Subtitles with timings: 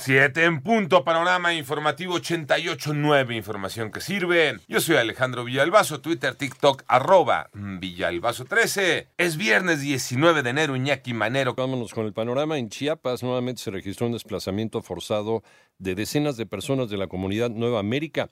[0.00, 4.56] Siete en punto, panorama informativo 88.9, información que sirve.
[4.68, 9.08] Yo soy Alejandro Villalbazo, Twitter, TikTok, arroba Villalbazo13.
[9.18, 11.54] Es viernes 19 de enero, Iñaki Manero.
[11.54, 12.58] Vámonos con el panorama.
[12.58, 15.42] En Chiapas nuevamente se registró un desplazamiento forzado
[15.78, 18.28] de decenas de personas de la comunidad Nueva América.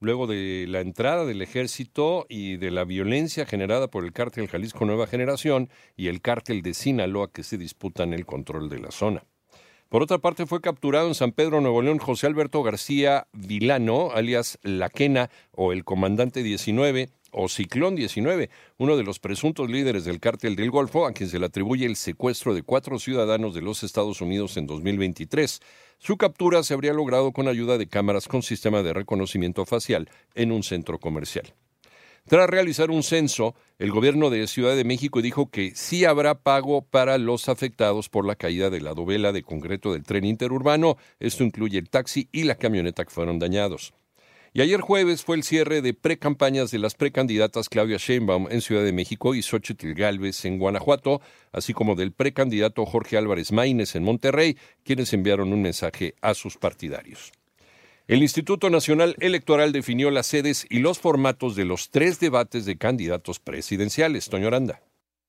[0.00, 4.84] Luego de la entrada del ejército y de la violencia generada por el cártel Jalisco
[4.84, 9.24] Nueva Generación y el cártel de Sinaloa que se disputan el control de la zona.
[9.88, 14.58] Por otra parte, fue capturado en San Pedro, Nuevo León, José Alberto García Vilano, alias
[14.62, 20.56] Laquena o el Comandante 19 o Ciclón 19, uno de los presuntos líderes del cártel
[20.56, 24.20] del Golfo, a quien se le atribuye el secuestro de cuatro ciudadanos de los Estados
[24.20, 25.60] Unidos en 2023.
[25.98, 30.50] Su captura se habría logrado con ayuda de cámaras con sistema de reconocimiento facial en
[30.50, 31.54] un centro comercial.
[32.28, 36.82] Tras realizar un censo, el gobierno de Ciudad de México dijo que sí habrá pago
[36.82, 40.96] para los afectados por la caída de la dovela de concreto del tren interurbano.
[41.20, 43.94] Esto incluye el taxi y la camioneta que fueron dañados.
[44.52, 48.82] Y ayer jueves fue el cierre de precampañas de las precandidatas Claudia Sheinbaum en Ciudad
[48.82, 51.20] de México y Xochitl Galvez en Guanajuato,
[51.52, 56.56] así como del precandidato Jorge Álvarez Maínez en Monterrey, quienes enviaron un mensaje a sus
[56.56, 57.32] partidarios.
[58.08, 62.78] El Instituto Nacional Electoral definió las sedes y los formatos de los tres debates de
[62.78, 64.28] candidatos presidenciales.
[64.28, 64.48] Toño.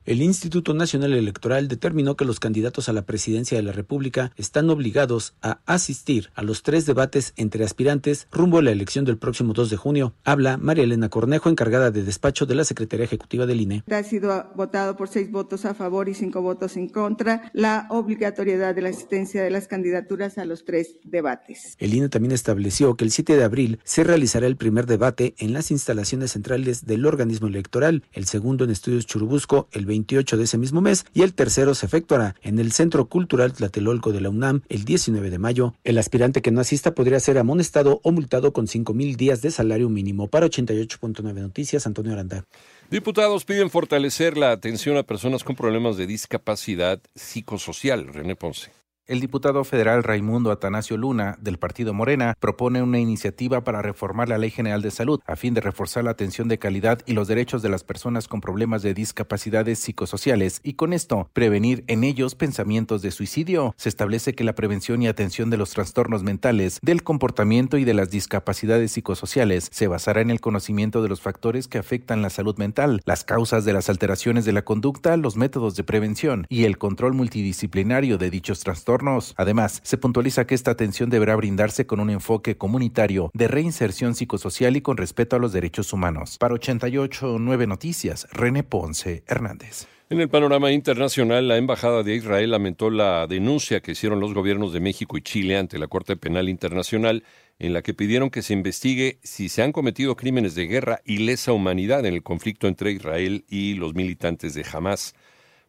[0.08, 4.70] El Instituto Nacional Electoral determinó que los candidatos a la presidencia de la República están
[4.70, 9.52] obligados a asistir a los tres debates entre aspirantes rumbo a la elección del próximo
[9.52, 10.14] 2 de junio.
[10.24, 13.84] Habla María Elena Cornejo, encargada de despacho de la Secretaría Ejecutiva del INE.
[13.92, 18.74] Ha sido votado por seis votos a favor y cinco votos en contra la obligatoriedad
[18.74, 21.76] de la asistencia de las candidaturas a los tres debates.
[21.80, 25.52] El INE también estableció que el 7 de abril se realizará el primer debate en
[25.52, 30.44] las instalaciones centrales del organismo electoral, el segundo en Estudios Churubusco el 20 28 de
[30.44, 34.30] ese mismo mes y el tercero se efectuará en el Centro Cultural Tlatelolco de la
[34.30, 35.74] UNAM el 19 de mayo.
[35.84, 39.50] El aspirante que no asista podría ser amonestado o multado con 5 mil días de
[39.50, 40.28] salario mínimo.
[40.28, 42.46] Para 88.9 Noticias, Antonio Aranda.
[42.92, 48.14] Diputados piden fortalecer la atención a personas con problemas de discapacidad psicosocial.
[48.14, 48.72] René Ponce.
[49.08, 54.38] El diputado federal Raimundo Atanasio Luna, del partido Morena, propone una iniciativa para reformar la
[54.38, 57.62] Ley General de Salud a fin de reforzar la atención de calidad y los derechos
[57.62, 63.02] de las personas con problemas de discapacidades psicosociales y con esto prevenir en ellos pensamientos
[63.02, 63.74] de suicidio.
[63.78, 67.94] Se establece que la prevención y atención de los trastornos mentales, del comportamiento y de
[67.94, 72.58] las discapacidades psicosociales se basará en el conocimiento de los factores que afectan la salud
[72.58, 76.78] mental, las causas de las alteraciones de la conducta, los métodos de prevención y el
[76.78, 78.97] control multidisciplinario de dichos trastornos
[79.36, 84.76] Además, se puntualiza que esta atención deberá brindarse con un enfoque comunitario de reinserción psicosocial
[84.76, 86.38] y con respeto a los derechos humanos.
[86.40, 89.88] Para 889 Noticias, René Ponce Hernández.
[90.10, 94.72] En el panorama internacional, la Embajada de Israel lamentó la denuncia que hicieron los gobiernos
[94.72, 97.26] de México y Chile ante la Corte Penal Internacional,
[97.60, 101.18] en la que pidieron que se investigue si se han cometido crímenes de guerra y
[101.18, 105.14] lesa humanidad en el conflicto entre Israel y los militantes de Hamas.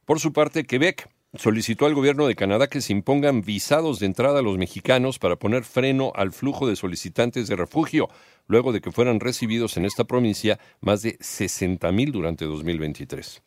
[0.04, 4.38] Por su parte, Quebec solicitó al gobierno de Canadá que se impongan visados de entrada
[4.38, 8.08] a los mexicanos para poner freno al flujo de solicitantes de refugio,
[8.46, 13.42] luego de que fueran recibidos en esta provincia más de 60 mil durante 2023.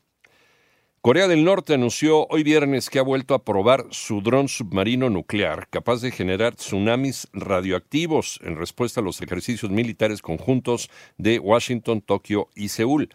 [1.01, 5.67] Corea del Norte anunció hoy viernes que ha vuelto a probar su dron submarino nuclear,
[5.67, 12.49] capaz de generar tsunamis radioactivos en respuesta a los ejercicios militares conjuntos de Washington, Tokio
[12.53, 13.09] y Seúl.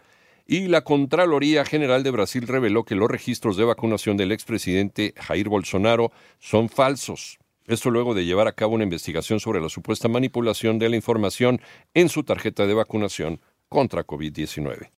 [0.49, 5.49] Y la Contraloría General de Brasil reveló que los registros de vacunación del expresidente Jair
[5.49, 7.37] Bolsonaro son falsos.
[7.65, 11.59] Esto luego de llevar a cabo una investigación sobre la supuesta manipulación de la información
[11.93, 14.89] en su tarjeta de vacunación contra COVID-19.